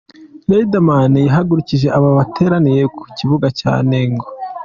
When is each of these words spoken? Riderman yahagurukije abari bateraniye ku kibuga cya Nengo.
Riderman 0.51 1.13
yahagurukije 1.27 1.87
abari 1.95 2.15
bateraniye 2.21 2.83
ku 2.95 3.03
kibuga 3.17 3.47
cya 3.59 3.73
Nengo. 3.89 4.27